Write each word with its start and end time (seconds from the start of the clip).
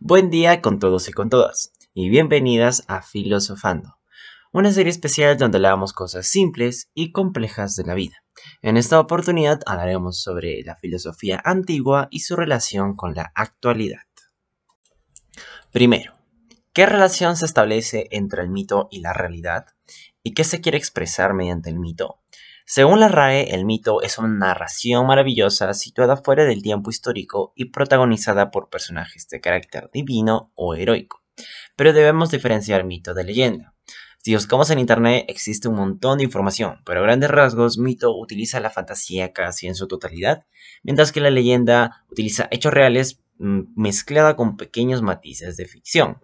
Buen 0.00 0.30
día 0.30 0.62
con 0.62 0.78
todos 0.78 1.08
y 1.08 1.12
con 1.12 1.28
todas, 1.28 1.72
y 1.92 2.08
bienvenidas 2.08 2.84
a 2.86 3.02
Filosofando, 3.02 3.96
una 4.52 4.70
serie 4.70 4.92
especial 4.92 5.36
donde 5.36 5.56
hablamos 5.58 5.92
cosas 5.92 6.28
simples 6.28 6.88
y 6.94 7.10
complejas 7.10 7.74
de 7.74 7.82
la 7.82 7.94
vida. 7.94 8.14
En 8.62 8.76
esta 8.76 9.00
oportunidad 9.00 9.58
hablaremos 9.66 10.22
sobre 10.22 10.62
la 10.62 10.76
filosofía 10.76 11.42
antigua 11.44 12.06
y 12.12 12.20
su 12.20 12.36
relación 12.36 12.94
con 12.94 13.16
la 13.16 13.32
actualidad. 13.34 14.02
Primero, 15.72 16.14
¿qué 16.72 16.86
relación 16.86 17.36
se 17.36 17.46
establece 17.46 18.06
entre 18.12 18.42
el 18.42 18.50
mito 18.50 18.86
y 18.92 19.00
la 19.00 19.12
realidad? 19.12 19.66
¿Y 20.22 20.32
qué 20.32 20.44
se 20.44 20.60
quiere 20.60 20.78
expresar 20.78 21.34
mediante 21.34 21.70
el 21.70 21.80
mito? 21.80 22.20
Según 22.70 23.00
la 23.00 23.08
RAE, 23.08 23.54
el 23.54 23.64
mito 23.64 24.02
es 24.02 24.18
una 24.18 24.28
narración 24.28 25.06
maravillosa 25.06 25.72
situada 25.72 26.18
fuera 26.18 26.44
del 26.44 26.60
tiempo 26.60 26.90
histórico 26.90 27.54
y 27.56 27.70
protagonizada 27.70 28.50
por 28.50 28.68
personajes 28.68 29.26
de 29.30 29.40
carácter 29.40 29.88
divino 29.90 30.52
o 30.54 30.74
heroico. 30.74 31.22
Pero 31.76 31.94
debemos 31.94 32.30
diferenciar 32.30 32.84
mito 32.84 33.14
de 33.14 33.24
leyenda. 33.24 33.74
Si 34.18 34.34
buscamos 34.34 34.68
en 34.68 34.80
internet 34.80 35.24
existe 35.28 35.66
un 35.66 35.76
montón 35.76 36.18
de 36.18 36.24
información, 36.24 36.82
pero 36.84 37.00
a 37.00 37.04
grandes 37.04 37.30
rasgos 37.30 37.78
mito 37.78 38.14
utiliza 38.14 38.60
la 38.60 38.68
fantasía 38.68 39.32
casi 39.32 39.66
en 39.66 39.74
su 39.74 39.88
totalidad, 39.88 40.44
mientras 40.82 41.10
que 41.10 41.22
la 41.22 41.30
leyenda 41.30 42.04
utiliza 42.10 42.48
hechos 42.50 42.74
reales 42.74 43.22
mm, 43.38 43.60
mezclada 43.76 44.36
con 44.36 44.58
pequeños 44.58 45.00
matices 45.00 45.56
de 45.56 45.64
ficción. 45.64 46.18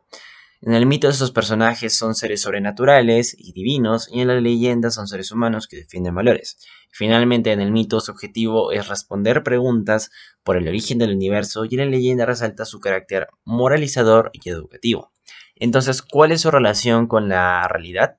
En 0.66 0.72
el 0.72 0.86
mito 0.86 1.10
estos 1.10 1.30
personajes 1.30 1.94
son 1.94 2.14
seres 2.14 2.40
sobrenaturales 2.40 3.36
y 3.38 3.52
divinos 3.52 4.08
y 4.10 4.22
en 4.22 4.28
la 4.28 4.40
leyenda 4.40 4.90
son 4.90 5.06
seres 5.06 5.30
humanos 5.30 5.68
que 5.68 5.76
defienden 5.76 6.14
valores. 6.14 6.56
Finalmente 6.90 7.52
en 7.52 7.60
el 7.60 7.70
mito 7.70 8.00
su 8.00 8.12
objetivo 8.12 8.72
es 8.72 8.88
responder 8.88 9.42
preguntas 9.42 10.10
por 10.42 10.56
el 10.56 10.66
origen 10.66 10.96
del 10.96 11.14
universo 11.14 11.66
y 11.66 11.74
en 11.74 11.80
la 11.80 11.84
leyenda 11.84 12.24
resalta 12.24 12.64
su 12.64 12.80
carácter 12.80 13.28
moralizador 13.44 14.30
y 14.32 14.48
educativo. 14.48 15.12
Entonces, 15.54 16.00
¿cuál 16.00 16.32
es 16.32 16.40
su 16.40 16.50
relación 16.50 17.08
con 17.08 17.28
la 17.28 17.68
realidad? 17.68 18.16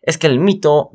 Es 0.00 0.16
que 0.16 0.28
el 0.28 0.40
mito 0.40 0.92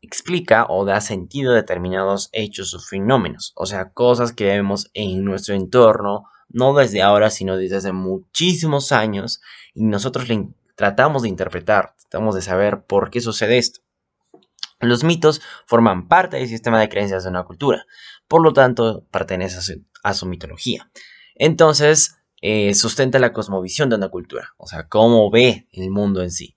explica 0.00 0.64
o 0.70 0.86
da 0.86 1.02
sentido 1.02 1.52
a 1.52 1.56
determinados 1.56 2.30
hechos 2.32 2.72
o 2.72 2.80
fenómenos, 2.80 3.52
o 3.56 3.66
sea, 3.66 3.92
cosas 3.92 4.32
que 4.32 4.46
vemos 4.46 4.90
en 4.94 5.22
nuestro 5.22 5.54
entorno 5.54 6.24
no 6.48 6.74
desde 6.74 7.02
ahora, 7.02 7.30
sino 7.30 7.56
desde 7.56 7.76
hace 7.76 7.92
muchísimos 7.92 8.92
años, 8.92 9.40
y 9.74 9.84
nosotros 9.84 10.28
le 10.28 10.48
tratamos 10.76 11.22
de 11.22 11.28
interpretar, 11.28 11.94
tratamos 12.00 12.34
de 12.34 12.42
saber 12.42 12.84
por 12.84 13.10
qué 13.10 13.20
sucede 13.20 13.58
esto. 13.58 13.80
Los 14.80 15.04
mitos 15.04 15.40
forman 15.66 16.08
parte 16.08 16.36
del 16.36 16.48
sistema 16.48 16.80
de 16.80 16.88
creencias 16.88 17.24
de 17.24 17.30
una 17.30 17.44
cultura, 17.44 17.86
por 18.28 18.42
lo 18.42 18.52
tanto 18.52 19.06
pertenecen 19.10 19.86
a 20.02 20.14
su, 20.14 20.26
mitología. 20.26 20.90
Entonces, 21.34 22.16
eh, 22.42 22.74
sustenta 22.74 23.18
la 23.18 23.32
cosmovisión 23.32 23.88
de 23.88 23.96
una 23.96 24.08
cultura, 24.08 24.54
o 24.58 24.66
sea, 24.66 24.86
cómo 24.88 25.30
ve 25.30 25.68
el 25.72 25.90
mundo 25.90 26.22
en 26.22 26.30
sí. 26.30 26.56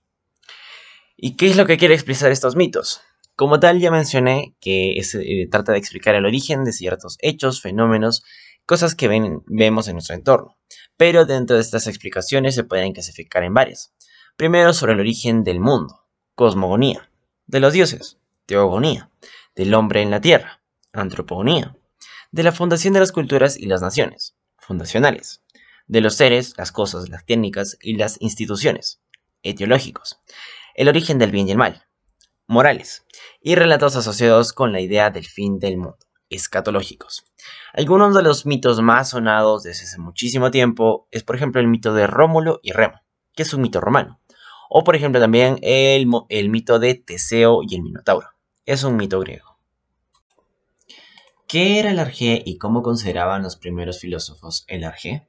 ¿Y 1.16 1.36
qué 1.36 1.48
es 1.48 1.56
lo 1.56 1.66
que 1.66 1.78
quiere 1.78 1.94
expresar 1.94 2.30
estos 2.30 2.54
mitos? 2.54 3.00
Como 3.34 3.60
tal, 3.60 3.80
ya 3.80 3.90
mencioné 3.90 4.56
que 4.60 4.98
eh, 4.98 5.48
trata 5.48 5.72
de 5.72 5.78
explicar 5.78 6.14
el 6.14 6.26
origen 6.26 6.64
de 6.64 6.72
ciertos 6.72 7.16
hechos, 7.20 7.62
fenómenos 7.62 8.24
cosas 8.68 8.94
que 8.94 9.08
vemos 9.46 9.88
en 9.88 9.94
nuestro 9.94 10.14
entorno. 10.14 10.58
Pero 10.98 11.24
dentro 11.24 11.56
de 11.56 11.62
estas 11.62 11.86
explicaciones 11.86 12.54
se 12.54 12.64
pueden 12.64 12.92
clasificar 12.92 13.42
en 13.42 13.54
varias. 13.54 13.94
Primero 14.36 14.74
sobre 14.74 14.92
el 14.92 15.00
origen 15.00 15.42
del 15.42 15.58
mundo, 15.58 16.04
cosmogonía, 16.34 17.10
de 17.46 17.60
los 17.60 17.72
dioses, 17.72 18.18
teogonía, 18.44 19.10
del 19.56 19.72
hombre 19.72 20.02
en 20.02 20.10
la 20.10 20.20
tierra, 20.20 20.60
antropogonía, 20.92 21.78
de 22.30 22.42
la 22.42 22.52
fundación 22.52 22.92
de 22.92 23.00
las 23.00 23.10
culturas 23.10 23.56
y 23.56 23.64
las 23.64 23.80
naciones, 23.80 24.36
fundacionales, 24.58 25.42
de 25.86 26.02
los 26.02 26.16
seres, 26.16 26.52
las 26.58 26.70
cosas, 26.70 27.08
las 27.08 27.24
técnicas 27.24 27.78
y 27.80 27.96
las 27.96 28.20
instituciones, 28.20 29.00
etiológicos, 29.42 30.20
el 30.74 30.88
origen 30.88 31.18
del 31.18 31.30
bien 31.30 31.48
y 31.48 31.52
el 31.52 31.58
mal, 31.58 31.86
morales, 32.46 33.06
y 33.40 33.54
relatos 33.54 33.96
asociados 33.96 34.52
con 34.52 34.72
la 34.72 34.82
idea 34.82 35.08
del 35.08 35.24
fin 35.24 35.58
del 35.58 35.78
mundo 35.78 36.07
escatológicos. 36.30 37.24
Algunos 37.72 38.14
de 38.14 38.22
los 38.22 38.46
mitos 38.46 38.80
más 38.80 39.10
sonados 39.10 39.62
desde 39.62 39.84
hace 39.84 39.98
muchísimo 39.98 40.50
tiempo 40.50 41.08
es 41.10 41.24
por 41.24 41.36
ejemplo 41.36 41.60
el 41.60 41.68
mito 41.68 41.94
de 41.94 42.06
Rómulo 42.06 42.60
y 42.62 42.72
Remo, 42.72 43.00
que 43.34 43.42
es 43.42 43.54
un 43.54 43.62
mito 43.62 43.80
romano. 43.80 44.20
O 44.70 44.84
por 44.84 44.96
ejemplo 44.96 45.20
también 45.20 45.58
el, 45.62 46.06
mito 46.48 46.78
de 46.78 46.94
Teseo 46.94 47.60
y 47.66 47.74
el 47.74 47.82
Minotauro, 47.82 48.28
es 48.66 48.84
un 48.84 48.96
mito 48.96 49.20
griego. 49.20 49.58
¿Qué 51.46 51.78
era 51.78 51.90
el 51.90 51.98
arjé 51.98 52.42
y 52.44 52.58
cómo 52.58 52.82
consideraban 52.82 53.42
los 53.42 53.56
primeros 53.56 54.00
filósofos 54.00 54.64
el 54.68 54.84
arjé? 54.84 55.26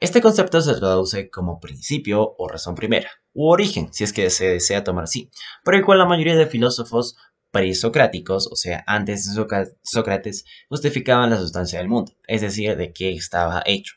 Este 0.00 0.20
concepto 0.20 0.60
se 0.62 0.74
traduce 0.74 1.30
como 1.30 1.60
principio 1.60 2.34
o 2.38 2.48
razón 2.48 2.74
primera, 2.74 3.10
u 3.34 3.50
origen, 3.50 3.92
si 3.92 4.02
es 4.02 4.12
que 4.12 4.30
se 4.30 4.48
desea 4.48 4.82
tomar 4.82 5.04
así, 5.04 5.30
por 5.62 5.74
el 5.74 5.84
cual 5.84 5.98
la 5.98 6.06
mayoría 6.06 6.36
de 6.36 6.46
filósofos 6.46 7.16
presocráticos, 7.50 8.48
o 8.50 8.56
sea, 8.56 8.84
antes 8.86 9.34
de 9.34 9.44
Sócrates, 9.82 10.44
justificaban 10.68 11.30
la 11.30 11.36
sustancia 11.36 11.78
del 11.78 11.88
mundo, 11.88 12.12
es 12.26 12.40
decir, 12.40 12.76
de 12.76 12.92
qué 12.92 13.10
estaba 13.10 13.62
hecho. 13.66 13.94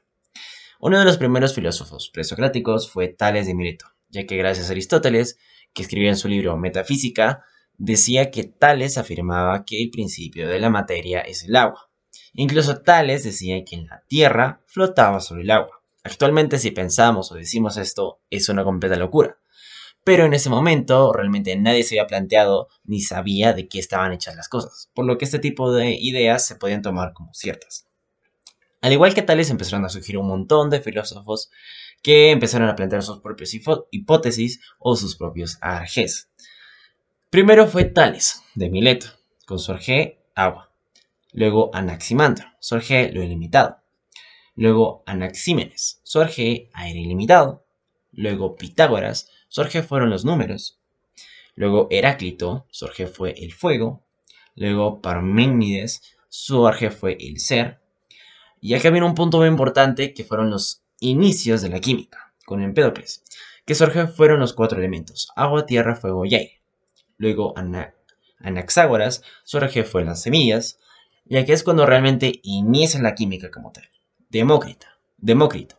Uno 0.80 1.00
de 1.00 1.06
los 1.06 1.18
primeros 1.18 1.56
filósofos 1.56 2.10
presocráticos 2.14 2.92
fue 2.92 3.08
Tales 3.08 3.48
de 3.48 3.56
Mileto, 3.56 3.86
ya 4.10 4.26
que 4.26 4.38
gracias 4.38 4.70
a 4.70 4.74
Aristóteles, 4.74 5.38
que 5.74 5.82
escribió 5.82 6.10
en 6.10 6.18
su 6.18 6.28
libro 6.28 6.58
Metafísica, 6.58 7.44
decía 7.78 8.32
que 8.32 8.44
Tales 8.44 8.98
afirmaba 8.98 9.66
que 9.66 9.82
el 9.82 9.90
principio 9.90 10.48
de 10.48 10.60
la 10.60 10.70
materia 10.70 11.22
es 11.22 11.44
el 11.44 11.56
agua. 11.56 11.90
Incluso 12.34 12.82
Tales 12.82 13.24
decía 13.24 13.64
que 13.64 13.76
en 13.76 13.88
la 13.88 14.04
Tierra 14.08 14.62
flotaba 14.68 15.20
sobre 15.20 15.44
el 15.44 15.52
agua. 15.52 15.84
Actualmente 16.04 16.60
si 16.60 16.72
pensamos 16.72 17.32
o 17.32 17.36
decimos 17.36 17.78
esto 17.78 18.20
es 18.30 18.50
una 18.50 18.64
completa 18.64 18.98
locura, 18.98 19.38
pero 20.04 20.26
en 20.26 20.34
ese 20.34 20.50
momento 20.50 21.14
realmente 21.14 21.56
nadie 21.56 21.84
se 21.84 22.00
había 22.00 22.08
planteado 22.08 22.68
ni 22.84 23.02
sabía 23.02 23.54
de 23.54 23.68
qué 23.68 23.80
estaban 23.80 24.12
hechas 24.12 24.36
las 24.36 24.50
cosas, 24.50 24.90
por 24.94 25.06
lo 25.06 25.18
que 25.18 25.26
este 25.26 25.40
tipo 25.40 25.72
de 25.72 25.94
ideas 25.94 26.46
se 26.46 26.56
podían 26.56 26.82
tomar 26.82 27.14
como 27.14 27.34
ciertas. 27.34 27.88
Al 28.82 28.92
igual 28.92 29.14
que 29.14 29.22
Tales 29.22 29.50
empezaron 29.50 29.86
a 29.86 29.90
surgir 29.90 30.18
un 30.18 30.28
montón 30.28 30.70
de 30.70 30.82
filósofos 30.82 31.50
que 32.02 32.32
empezaron 32.32 32.68
a 32.68 32.76
plantear 32.76 33.02
sus 33.02 33.22
propias 33.22 33.54
hipótesis 33.92 34.60
o 34.78 34.98
sus 34.98 35.16
propios 35.16 35.58
arjes. 35.62 36.30
Primero 37.30 37.66
fue 37.68 37.86
Tales, 37.86 38.44
de 38.56 38.70
Mileto, 38.70 39.08
con 39.46 39.58
su 39.58 39.72
arjé 39.72 40.20
agua. 40.36 40.70
Luego 41.32 41.72
Anaximandro, 41.74 42.46
su 42.60 42.76
arjé 42.76 43.10
lo 43.14 43.24
ilimitado. 43.24 43.78
Luego 44.56 45.02
Anaxímenes, 45.06 46.02
su 46.04 46.20
arjé 46.20 46.70
aire 46.74 47.00
ilimitado. 47.00 47.63
Luego 48.14 48.56
Pitágoras, 48.56 49.30
Sorge 49.50 49.84
fueron 49.84 50.10
los 50.10 50.24
números. 50.26 50.80
Luego 51.56 51.88
Heráclito, 51.92 52.66
su 52.72 52.88
fue 52.88 53.32
el 53.38 53.54
fuego. 53.54 54.04
Luego 54.56 55.02
Parménides, 55.02 56.02
su 56.30 56.68
fue 56.98 57.18
el 57.20 57.40
ser. 57.40 57.80
Y 58.62 58.76
acá 58.76 58.90
viene 58.90 59.06
un 59.06 59.16
punto 59.16 59.40
muy 59.40 59.48
importante 59.48 60.14
que 60.14 60.24
fueron 60.24 60.50
los 60.50 60.84
inicios 61.00 61.62
de 61.62 61.70
la 61.70 61.80
química, 61.80 62.34
con 62.46 62.62
Empédocles, 62.62 63.24
que 63.66 63.76
surge 63.76 64.08
fueron 64.08 64.40
los 64.40 64.54
cuatro 64.54 64.80
elementos, 64.80 65.30
agua, 65.36 65.66
tierra, 65.66 65.96
fuego 65.96 66.26
y 66.26 66.36
aire. 66.36 66.62
Luego 67.18 67.54
Anaxágoras, 68.40 69.24
su 69.44 69.60
fue 69.60 70.06
las 70.06 70.22
semillas, 70.22 70.80
y 71.26 71.38
aquí 71.38 71.52
es 71.52 71.64
cuando 71.64 71.86
realmente 71.86 72.40
inicia 72.44 73.02
la 73.02 73.16
química 73.16 73.52
como 73.52 73.72
tal. 73.72 73.90
Demócrita, 74.30 74.98
Demócrito, 75.18 75.78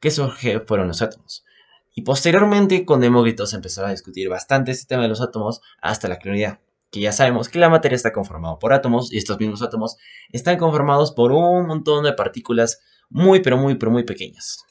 que 0.00 0.10
surge 0.10 0.60
fueron 0.60 0.88
los 0.88 1.02
átomos. 1.02 1.44
Y 1.94 2.02
posteriormente 2.02 2.84
con 2.84 3.00
Demócrito 3.00 3.44
empezó 3.52 3.86
a 3.86 3.90
discutir 3.90 4.28
bastante 4.28 4.72
este 4.72 4.86
tema 4.86 5.02
de 5.02 5.08
los 5.08 5.20
átomos 5.20 5.62
hasta 5.80 6.08
la 6.08 6.18
claridad, 6.18 6.58
que 6.90 7.00
ya 7.00 7.12
sabemos 7.12 7.48
que 7.48 7.60
la 7.60 7.68
materia 7.68 7.94
está 7.94 8.12
conformada 8.12 8.58
por 8.58 8.72
átomos 8.72 9.12
y 9.12 9.18
estos 9.18 9.38
mismos 9.38 9.62
átomos 9.62 9.96
están 10.30 10.58
conformados 10.58 11.12
por 11.12 11.30
un 11.30 11.66
montón 11.68 12.02
de 12.02 12.12
partículas 12.12 12.80
muy 13.10 13.40
pero 13.40 13.56
muy 13.56 13.76
pero 13.76 13.92
muy 13.92 14.02
pequeñas. 14.02 14.64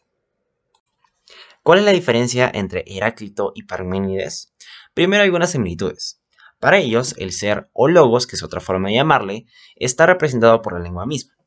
¿Cuál 1.63 1.79
es 1.79 1.85
la 1.85 1.91
diferencia 1.91 2.51
entre 2.53 2.83
Heráclito 2.85 3.53
y 3.55 3.63
Parménides? 3.63 4.53
Primero 4.93 5.23
algunas 5.23 5.51
similitudes. 5.51 6.19
Para 6.59 6.77
ellos, 6.77 7.15
el 7.17 7.31
ser 7.31 7.69
o 7.71 7.87
logos, 7.87 8.27
que 8.27 8.35
es 8.35 8.43
otra 8.43 8.59
forma 8.59 8.89
de 8.89 8.95
llamarle, 8.95 9.45
está 9.77 10.05
representado 10.05 10.61
por 10.61 10.73
la 10.73 10.79
lengua 10.79 11.05
misma. 11.05 11.37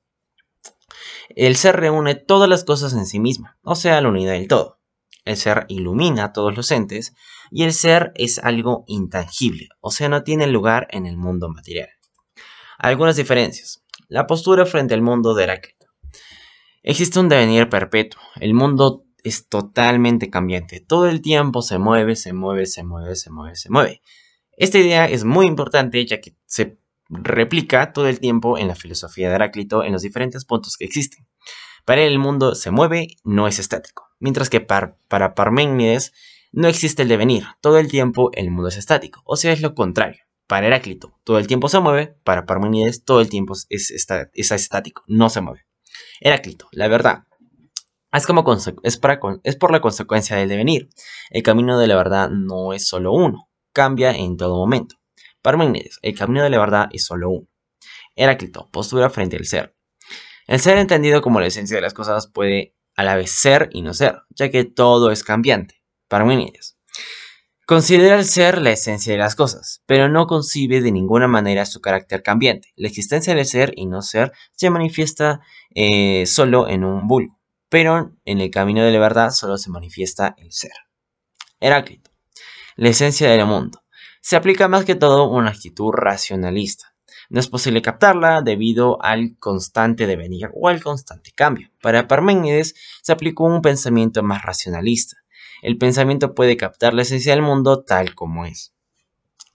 El 1.29 1.57
ser 1.57 1.77
reúne 1.77 2.15
todas 2.15 2.49
las 2.49 2.65
cosas 2.65 2.95
en 2.95 3.05
sí 3.05 3.19
misma, 3.19 3.59
o 3.63 3.75
sea, 3.75 4.01
la 4.01 4.09
unidad 4.09 4.33
del 4.33 4.49
todo. 4.49 4.79
El 5.27 5.37
ser 5.37 5.67
ilumina 5.69 6.25
a 6.25 6.33
todos 6.33 6.57
los 6.57 6.71
entes 6.71 7.15
y 7.51 7.65
el 7.65 7.73
ser 7.73 8.13
es 8.15 8.39
algo 8.39 8.85
intangible, 8.87 9.69
o 9.81 9.91
sea, 9.91 10.09
no 10.09 10.23
tiene 10.23 10.47
lugar 10.47 10.87
en 10.91 11.05
el 11.05 11.17
mundo 11.17 11.49
material. 11.49 11.91
Algunas 12.79 13.17
diferencias. 13.17 13.85
La 14.09 14.27
postura 14.27 14.67
frente 14.67 14.95
al 14.95 15.03
mundo 15.03 15.35
de 15.35 15.45
Heráclito. 15.45 15.87
Existe 16.83 17.19
un 17.19 17.29
devenir 17.29 17.69
perpetuo. 17.69 18.21
El 18.37 18.55
mundo 18.55 19.05
es 19.25 19.49
totalmente 19.49 20.31
cambiante. 20.31 20.79
Todo 20.81 21.09
el 21.09 21.21
tiempo 21.21 21.61
se 21.61 21.79
mueve, 21.79 22.15
se 22.15 22.33
mueve, 22.33 22.67
se 22.67 22.85
mueve, 22.85 23.17
se 23.17 23.31
mueve, 23.31 23.57
se 23.57 23.71
mueve. 23.71 24.03
Esta 24.57 24.79
idea 24.79 25.07
es 25.07 25.25
muy 25.25 25.47
importante 25.47 26.07
ya 26.07 26.21
que 26.21 26.37
se 26.47 26.79
replica 27.09 27.93
todo 27.93 28.09
el 28.09 28.21
tiempo 28.21 28.59
en 28.59 28.69
la 28.69 28.77
filosofía 28.77 29.29
de 29.29 29.35
Heráclito 29.35 29.83
en 29.83 29.93
los 29.93 30.03
diferentes 30.03 30.45
puntos 30.45 30.77
que 30.77 30.85
existen. 30.85 31.27
Para 31.85 32.03
él 32.03 32.13
el 32.13 32.19
mundo 32.21 32.55
se 32.55 32.71
mueve, 32.71 33.09
no 33.25 33.49
es 33.49 33.59
estático. 33.59 34.06
Mientras 34.19 34.51
que 34.51 34.61
para 34.61 35.35
Parménides 35.35 36.13
no 36.53 36.69
existe 36.69 37.03
el 37.03 37.09
devenir, 37.09 37.45
todo 37.61 37.79
el 37.79 37.89
tiempo 37.89 38.31
el 38.33 38.51
mundo 38.51 38.69
es 38.69 38.77
estático, 38.77 39.23
o 39.25 39.37
sea, 39.37 39.53
es 39.53 39.61
lo 39.61 39.75
contrario. 39.75 40.23
Para 40.47 40.69
Heráclito, 40.69 41.19
todo 41.25 41.39
el 41.39 41.49
tiempo 41.49 41.69
se 41.69 41.81
mueve, 41.81 42.17
para 42.23 42.47
Parménides, 42.47 43.05
todo 43.05 43.21
el 43.21 43.29
tiempo 43.29 43.55
es, 43.69 43.91
estático, 43.91 45.03
no 45.09 45.29
se 45.29 45.41
mueve. 45.41 45.67
Heráclito, 46.21 46.69
la 46.71 46.87
verdad, 46.87 47.25
es, 48.13 48.27
como 48.27 48.45
es, 48.55 48.73
es 49.43 49.57
por 49.57 49.73
la 49.73 49.81
consecuencia 49.81 50.37
del 50.37 50.49
devenir. 50.49 50.89
El 51.31 51.43
camino 51.43 51.79
de 51.79 51.89
la 51.89 51.97
verdad 51.97 52.31
no 52.31 52.73
es 52.73 52.87
solo 52.87 53.13
uno, 53.13 53.49
cambia 53.73 54.13
en 54.13 54.37
todo 54.37 54.57
momento. 54.57 54.97
Parménides, 55.43 55.99
el 56.03 56.17
camino 56.17 56.45
de 56.45 56.51
la 56.51 56.59
verdad 56.61 56.89
es 56.93 57.05
solo 57.05 57.31
uno. 57.31 57.49
Heráclito, 58.15 58.69
postura 58.71 59.11
frente 59.11 59.37
al 59.37 59.47
ser. 59.47 59.77
El 60.47 60.61
ser 60.61 60.79
entendido 60.79 61.23
como 61.23 61.41
la 61.41 61.49
esencia 61.49 61.77
de 61.77 61.83
las 61.83 61.93
cosas 61.93 62.29
puede 62.29 62.76
a 62.97 63.05
la 63.05 63.17
vez 63.17 63.31
ser 63.31 63.69
y 63.73 63.83
no 63.83 63.95
ser, 63.95 64.23
ya 64.31 64.51
que 64.51 64.65
todo 64.65 65.11
es 65.11 65.23
cambiante. 65.23 65.83
Parménides. 66.09 66.77
Considera 67.67 68.15
el 68.15 68.25
ser 68.25 68.63
la 68.63 68.71
esencia 68.71 69.13
de 69.13 69.19
las 69.19 69.35
cosas, 69.35 69.83
pero 69.87 70.09
no 70.09 70.29
concibe 70.29 70.81
de 70.81 70.93
ninguna 70.93 71.27
manera 71.27 71.67
su 71.67 71.81
carácter 71.81 72.23
cambiante. 72.23 72.73
La 72.77 72.87
existencia 72.87 73.35
del 73.35 73.45
ser 73.45 73.73
y 73.77 73.87
no 73.87 74.03
ser 74.03 74.33
se 74.53 74.71
manifiesta 74.71 75.41
eh, 75.75 76.27
solo 76.27 76.69
en 76.69 76.85
un 76.85 77.09
vulgo, 77.09 77.41
pero 77.69 78.13
en 78.25 78.41
el 78.41 78.51
camino 78.51 78.85
de 78.85 78.93
la 78.93 79.01
verdad 79.01 79.31
solo 79.31 79.59
se 79.59 79.71
manifiesta 79.71 80.37
el 80.39 80.53
ser. 80.53 80.71
Heráclito. 81.59 82.13
La 82.77 82.91
esencia 82.91 83.29
del 83.31 83.45
mundo. 83.47 83.83
Se 84.21 84.37
aplica 84.37 84.69
más 84.69 84.85
que 84.85 84.95
todo 84.95 85.29
una 85.29 85.51
actitud 85.51 85.91
racionalista. 85.93 86.96
No 87.29 87.41
es 87.41 87.49
posible 87.49 87.83
captarla 87.83 88.43
debido 88.43 89.03
al 89.03 89.37
constante 89.39 90.07
devenir 90.07 90.51
o 90.55 90.69
al 90.69 90.83
constante 90.83 91.33
cambio. 91.35 91.71
Para 91.83 92.07
Parménides 92.07 92.75
se 93.03 93.13
aplicó 93.13 93.45
un 93.45 93.63
pensamiento 93.63 94.23
más 94.23 94.43
racionalista. 94.43 95.17
El 95.63 95.79
pensamiento 95.79 96.35
puede 96.35 96.57
captar 96.57 96.95
la 96.95 97.03
esencia 97.03 97.33
del 97.33 97.43
mundo 97.43 97.83
tal 97.83 98.15
como 98.15 98.45
es. 98.45 98.75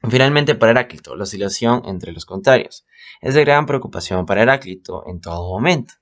Finalmente, 0.09 0.55
para 0.55 0.71
Heráclito, 0.71 1.15
la 1.15 1.23
oscilación 1.23 1.83
entre 1.85 2.11
los 2.11 2.25
contrarios 2.25 2.85
es 3.21 3.35
de 3.35 3.45
gran 3.45 3.67
preocupación 3.67 4.25
para 4.25 4.41
Heráclito 4.41 5.03
en 5.07 5.21
todo 5.21 5.47
momento. 5.49 5.93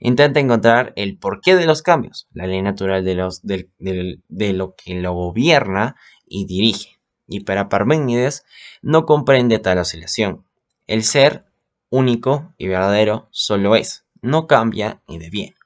Intenta 0.00 0.40
encontrar 0.40 0.92
el 0.96 1.18
porqué 1.18 1.54
de 1.54 1.66
los 1.66 1.82
cambios, 1.82 2.28
la 2.32 2.46
ley 2.46 2.60
natural 2.62 3.04
de, 3.04 3.70
de 3.78 4.52
lo 4.52 4.74
que 4.74 4.94
lo 4.94 5.12
gobierna 5.12 5.96
y 6.26 6.46
dirige. 6.46 6.98
Y 7.26 7.40
para 7.40 7.68
Parménides 7.68 8.44
no 8.82 9.06
comprende 9.06 9.58
tal 9.60 9.78
oscilación. 9.78 10.44
El 10.86 11.02
ser 11.02 11.46
único 11.90 12.54
y 12.58 12.68
verdadero 12.68 13.28
solo 13.30 13.76
es, 13.76 14.04
no 14.20 14.46
cambia 14.46 15.02
ni 15.08 15.18
deviene. 15.18 15.56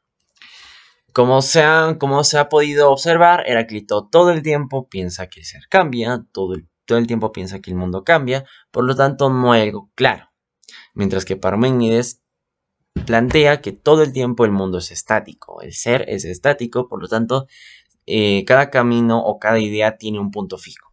Como 1.12 1.42
se, 1.42 1.62
ha, 1.62 1.96
como 1.98 2.22
se 2.22 2.38
ha 2.38 2.48
podido 2.48 2.92
observar, 2.92 3.42
Heráclito 3.46 4.06
todo 4.06 4.30
el 4.30 4.42
tiempo 4.42 4.88
piensa 4.88 5.28
que 5.28 5.40
el 5.40 5.46
ser 5.46 5.62
cambia, 5.68 6.24
todo 6.32 6.54
el, 6.54 6.68
todo 6.84 6.98
el 6.98 7.06
tiempo 7.06 7.32
piensa 7.32 7.60
que 7.60 7.70
el 7.70 7.76
mundo 7.76 8.04
cambia, 8.04 8.44
por 8.70 8.84
lo 8.84 8.94
tanto 8.94 9.28
no 9.30 9.52
hay 9.52 9.62
algo 9.62 9.90
claro. 9.94 10.30
Mientras 10.94 11.24
que 11.24 11.36
Parménides 11.36 12.22
plantea 13.06 13.60
que 13.60 13.72
todo 13.72 14.02
el 14.02 14.12
tiempo 14.12 14.44
el 14.44 14.52
mundo 14.52 14.78
es 14.78 14.90
estático, 14.90 15.62
el 15.62 15.72
ser 15.72 16.04
es 16.08 16.24
estático, 16.24 16.88
por 16.88 17.02
lo 17.02 17.08
tanto 17.08 17.46
eh, 18.06 18.44
cada 18.46 18.70
camino 18.70 19.20
o 19.20 19.38
cada 19.38 19.58
idea 19.58 19.96
tiene 19.96 20.18
un 20.20 20.30
punto 20.30 20.56
fijo. 20.58 20.87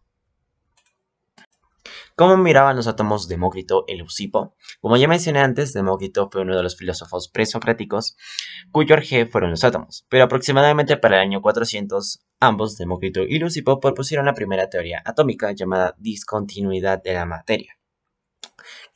¿Cómo 2.14 2.36
miraban 2.36 2.76
los 2.76 2.86
átomos 2.86 3.28
Demócrito 3.28 3.84
y 3.86 3.96
Leucipo? 3.96 4.56
Como 4.80 4.96
ya 4.96 5.08
mencioné 5.08 5.40
antes, 5.40 5.72
Demócrito 5.72 6.28
fue 6.30 6.42
uno 6.42 6.56
de 6.56 6.62
los 6.62 6.76
filósofos 6.76 7.28
presocráticos 7.28 8.16
cuyo 8.72 8.94
arjé 8.94 9.26
fueron 9.26 9.50
los 9.50 9.64
átomos, 9.64 10.06
pero 10.08 10.24
aproximadamente 10.24 10.96
para 10.96 11.16
el 11.16 11.22
año 11.22 11.42
400, 11.42 12.26
ambos, 12.40 12.76
Demócrito 12.76 13.22
y 13.22 13.38
Leucipo, 13.38 13.80
propusieron 13.80 14.26
la 14.26 14.34
primera 14.34 14.68
teoría 14.70 15.02
atómica 15.04 15.52
llamada 15.52 15.94
discontinuidad 15.98 17.02
de 17.02 17.14
la 17.14 17.26
materia. 17.26 17.76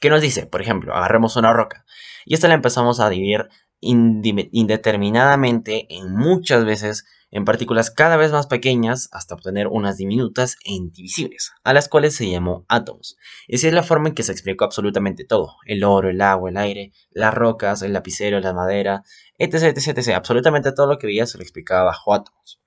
¿Qué 0.01 0.09
nos 0.09 0.23
dice? 0.23 0.47
Por 0.47 0.63
ejemplo, 0.63 0.95
agarremos 0.95 1.37
una 1.37 1.53
roca 1.53 1.85
y 2.25 2.35
esta 2.35 2.49
la 2.49 2.55
empezamos 2.55 3.01
a 3.01 3.11
dividir 3.11 3.49
indeterminadamente 3.81 5.87
en 5.89 6.15
muchas 6.15 6.65
veces 6.65 7.05
en 7.31 7.45
partículas 7.45 7.91
cada 7.91 8.17
vez 8.17 8.33
más 8.33 8.47
pequeñas 8.47 9.09
hasta 9.13 9.35
obtener 9.35 9.69
unas 9.69 9.97
diminutas 9.97 10.57
e 10.65 10.73
indivisibles, 10.73 11.53
a 11.63 11.73
las 11.73 11.89
cuales 11.89 12.15
se 12.15 12.29
llamó 12.29 12.65
átomos. 12.69 13.17
Esa 13.47 13.69
es 13.69 13.73
la 13.73 13.83
forma 13.83 14.09
en 14.09 14.15
que 14.15 14.23
se 14.23 14.33
explicó 14.33 14.65
absolutamente 14.65 15.25
todo, 15.25 15.57
el 15.65 15.85
oro, 15.85 16.11
el 16.11 16.21
agua, 16.21 16.51
el 16.51 16.57
aire, 16.57 16.93
las 17.11 17.33
rocas, 17.33 17.83
el 17.83 17.93
lapicero, 17.93 18.41
la 18.41 18.53
madera, 18.53 19.03
etc, 19.39 19.77
etc. 19.77 20.09
Absolutamente 20.15 20.73
todo 20.73 20.87
lo 20.87 20.99
que 20.99 21.07
veía 21.07 21.27
se 21.27 21.39
lo 21.39 21.43
explicaba 21.43 21.85
bajo 21.85 22.15
átomos. 22.15 22.61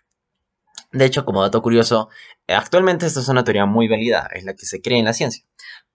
De 0.91 1.05
hecho, 1.05 1.25
como 1.25 1.41
dato 1.41 1.61
curioso, 1.63 2.09
actualmente 2.47 3.07
esta 3.07 3.19
es 3.19 3.27
una 3.27 3.43
teoría 3.43 3.65
muy 3.65 3.87
válida, 3.87 4.29
es 4.31 4.43
la 4.43 4.53
que 4.53 4.67
se 4.67 4.79
cree 4.79 4.99
en 4.99 5.05
la 5.05 5.13
ciencia, 5.13 5.43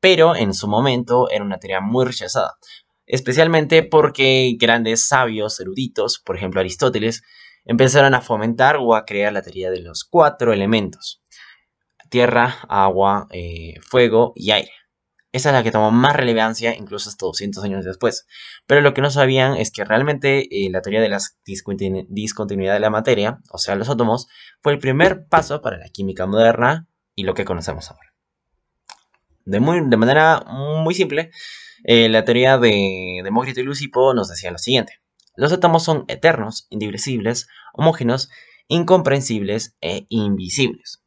pero 0.00 0.34
en 0.34 0.54
su 0.54 0.66
momento 0.66 1.30
era 1.30 1.44
una 1.44 1.58
teoría 1.58 1.80
muy 1.80 2.04
rechazada, 2.04 2.58
especialmente 3.08 3.82
porque 3.82 4.56
grandes 4.58 5.08
sabios, 5.08 5.58
eruditos, 5.58 6.20
por 6.20 6.36
ejemplo 6.36 6.60
Aristóteles, 6.60 7.22
empezaron 7.64 8.14
a 8.14 8.20
fomentar 8.20 8.76
o 8.76 8.94
a 8.94 9.04
crear 9.04 9.32
la 9.32 9.42
teoría 9.42 9.70
de 9.70 9.80
los 9.80 10.04
cuatro 10.04 10.52
elementos. 10.52 11.22
Tierra, 12.10 12.56
agua, 12.68 13.26
eh, 13.30 13.74
fuego 13.82 14.32
y 14.34 14.52
aire. 14.52 14.72
Esa 15.30 15.50
es 15.50 15.54
la 15.54 15.62
que 15.62 15.70
tomó 15.70 15.90
más 15.90 16.16
relevancia 16.16 16.74
incluso 16.74 17.10
hasta 17.10 17.26
200 17.26 17.62
años 17.62 17.84
después. 17.84 18.26
Pero 18.66 18.80
lo 18.80 18.94
que 18.94 19.02
no 19.02 19.10
sabían 19.10 19.56
es 19.56 19.70
que 19.70 19.84
realmente 19.84 20.48
eh, 20.50 20.70
la 20.70 20.80
teoría 20.80 21.02
de 21.02 21.10
la 21.10 21.20
discontinuidad 21.44 22.74
de 22.74 22.80
la 22.80 22.90
materia, 22.90 23.38
o 23.50 23.58
sea, 23.58 23.74
los 23.74 23.90
átomos, 23.90 24.28
fue 24.62 24.72
el 24.72 24.78
primer 24.78 25.26
paso 25.26 25.60
para 25.60 25.76
la 25.76 25.88
química 25.90 26.26
moderna 26.26 26.88
y 27.14 27.24
lo 27.24 27.34
que 27.34 27.44
conocemos 27.44 27.90
ahora. 27.90 28.07
De, 29.48 29.60
de 29.60 29.96
manera 29.96 30.42
muy 30.46 30.94
simple, 30.94 31.30
eh, 31.84 32.08
la 32.10 32.24
teoría 32.24 32.58
de 32.58 33.20
Demócrito 33.24 33.60
y 33.60 33.64
Lucipo 33.64 34.12
nos 34.12 34.28
decía 34.28 34.50
lo 34.50 34.58
siguiente. 34.58 35.00
Los 35.36 35.52
átomos 35.52 35.84
son 35.84 36.04
eternos, 36.08 36.66
indivisibles, 36.68 37.48
homógenos, 37.72 38.28
incomprensibles 38.66 39.74
e 39.80 40.06
invisibles. 40.10 41.02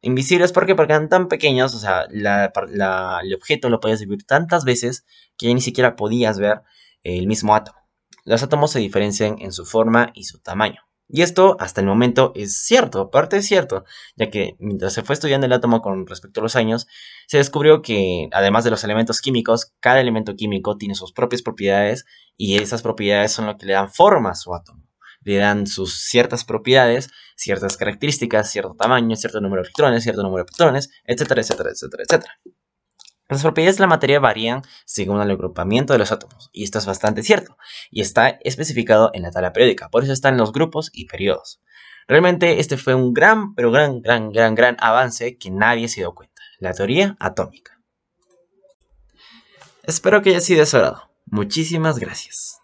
Invisibles 0.00 0.52
porque 0.52 0.74
porque 0.74 0.94
eran 0.94 1.10
tan 1.10 1.28
pequeños, 1.28 1.74
o 1.74 1.78
sea, 1.78 2.06
el 2.10 3.34
objeto 3.34 3.68
lo 3.68 3.80
podías 3.80 4.00
vivir 4.00 4.24
tantas 4.24 4.64
veces 4.64 5.04
que 5.36 5.48
ya 5.48 5.54
ni 5.54 5.60
siquiera 5.60 5.94
podías 5.94 6.38
ver 6.38 6.62
el 7.02 7.26
mismo 7.26 7.54
átomo. 7.54 7.78
Los 8.24 8.42
átomos 8.42 8.70
se 8.70 8.78
diferencian 8.78 9.36
en 9.38 9.52
su 9.52 9.66
forma 9.66 10.12
y 10.14 10.24
su 10.24 10.38
tamaño. 10.38 10.80
Y 11.14 11.20
esto 11.20 11.56
hasta 11.60 11.82
el 11.82 11.86
momento 11.86 12.32
es 12.34 12.56
cierto, 12.64 13.02
aparte 13.02 13.36
es 13.36 13.46
cierto, 13.46 13.84
ya 14.16 14.30
que 14.30 14.56
mientras 14.58 14.94
se 14.94 15.02
fue 15.02 15.12
estudiando 15.12 15.44
el 15.44 15.52
átomo 15.52 15.82
con 15.82 16.06
respecto 16.06 16.40
a 16.40 16.42
los 16.42 16.56
años, 16.56 16.86
se 17.26 17.36
descubrió 17.36 17.82
que 17.82 18.30
además 18.32 18.64
de 18.64 18.70
los 18.70 18.82
elementos 18.82 19.20
químicos, 19.20 19.74
cada 19.78 20.00
elemento 20.00 20.34
químico 20.36 20.78
tiene 20.78 20.94
sus 20.94 21.12
propias 21.12 21.42
propiedades 21.42 22.06
y 22.38 22.56
esas 22.56 22.80
propiedades 22.80 23.30
son 23.30 23.44
lo 23.44 23.58
que 23.58 23.66
le 23.66 23.74
dan 23.74 23.92
forma 23.92 24.30
a 24.30 24.34
su 24.34 24.54
átomo. 24.54 24.88
Le 25.20 25.36
dan 25.36 25.66
sus 25.66 25.98
ciertas 25.98 26.46
propiedades, 26.46 27.10
ciertas 27.36 27.76
características, 27.76 28.50
cierto 28.50 28.74
tamaño, 28.74 29.14
cierto 29.14 29.42
número 29.42 29.60
de 29.60 29.66
electrones, 29.66 30.04
cierto 30.04 30.22
número 30.22 30.44
de 30.44 30.50
protones, 30.50 30.88
etcétera, 31.04 31.42
etcétera, 31.42 31.70
etcétera, 31.72 32.04
etcétera. 32.08 32.32
Las 33.32 33.40
propiedades 33.40 33.78
de 33.78 33.80
la 33.80 33.86
materia 33.86 34.20
varían 34.20 34.60
según 34.84 35.22
el 35.22 35.30
agrupamiento 35.30 35.94
de 35.94 35.98
los 35.98 36.12
átomos, 36.12 36.50
y 36.52 36.64
esto 36.64 36.78
es 36.78 36.84
bastante 36.84 37.22
cierto, 37.22 37.56
y 37.90 38.02
está 38.02 38.28
especificado 38.42 39.10
en 39.14 39.22
la 39.22 39.30
tabla 39.30 39.54
periódica, 39.54 39.88
por 39.88 40.04
eso 40.04 40.12
están 40.12 40.36
los 40.36 40.52
grupos 40.52 40.90
y 40.92 41.06
periodos. 41.06 41.62
Realmente 42.06 42.60
este 42.60 42.76
fue 42.76 42.94
un 42.94 43.14
gran, 43.14 43.54
pero 43.54 43.70
gran, 43.70 44.02
gran, 44.02 44.32
gran, 44.32 44.54
gran 44.54 44.76
avance 44.80 45.38
que 45.38 45.50
nadie 45.50 45.88
se 45.88 46.02
dio 46.02 46.14
cuenta, 46.14 46.42
la 46.58 46.74
teoría 46.74 47.16
atómica. 47.20 47.80
Espero 49.84 50.20
que 50.20 50.28
haya 50.28 50.42
sido 50.42 50.62
de. 50.66 51.10
Muchísimas 51.24 51.98
gracias. 51.98 52.61